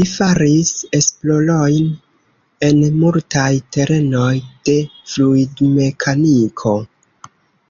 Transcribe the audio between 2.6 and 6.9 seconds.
en multaj terenoj de fluidmekaniko.